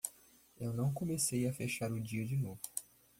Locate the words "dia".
2.01-2.25